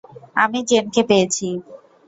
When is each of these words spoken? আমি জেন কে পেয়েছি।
আমি 0.35 0.59
জেন 0.69 0.85
কে 0.93 1.01
পেয়েছি। 1.09 1.47